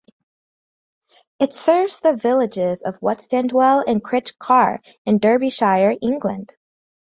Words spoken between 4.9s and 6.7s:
in Derbyshire, England.